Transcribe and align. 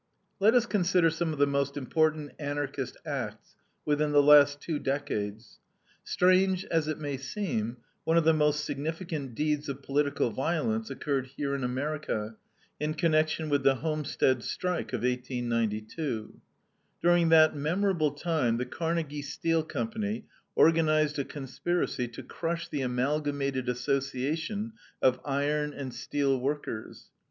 Let 0.39 0.55
us 0.55 0.65
consider 0.65 1.11
some 1.11 1.31
of 1.31 1.37
the 1.37 1.45
most 1.45 1.77
important 1.77 2.31
Anarchist 2.39 2.97
acts 3.05 3.55
within 3.85 4.13
the 4.13 4.23
last 4.23 4.59
two 4.59 4.79
decades. 4.79 5.59
Strange 6.03 6.65
as 6.71 6.87
it 6.87 6.97
may 6.97 7.17
seem, 7.17 7.77
one 8.03 8.17
of 8.17 8.23
the 8.23 8.33
most 8.33 8.65
significant 8.65 9.35
deeds 9.35 9.69
of 9.69 9.83
political 9.83 10.31
violence 10.31 10.89
occurred 10.89 11.27
here 11.27 11.53
in 11.53 11.63
America, 11.63 12.35
in 12.79 12.95
connection 12.95 13.47
with 13.47 13.61
the 13.61 13.75
Homestead 13.75 14.41
strike 14.41 14.91
of 14.91 15.03
1892. 15.03 16.41
During 17.03 17.29
that 17.29 17.55
memorable 17.55 18.09
time 18.09 18.57
the 18.57 18.65
Carnegie 18.65 19.21
Steel 19.21 19.61
Company 19.61 20.25
organized 20.55 21.19
a 21.19 21.23
conspiracy 21.25 22.07
to 22.07 22.23
crush 22.23 22.67
the 22.69 22.81
Amalgamated 22.81 23.69
Association 23.69 24.73
of 24.99 25.19
Iron 25.23 25.73
and 25.73 25.93
Steel 25.93 26.39
Workers. 26.39 27.11